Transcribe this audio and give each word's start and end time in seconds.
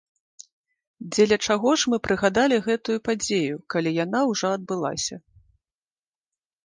Дзеля 1.15 1.37
чаго 1.47 1.69
ж 1.81 1.91
мы 1.91 1.97
прыгадалі 2.07 2.57
гэтую 2.67 2.95
падзею, 3.09 3.57
калі 3.75 3.89
яна 4.03 4.19
ўжо 4.33 4.47
адбылася? 4.59 5.15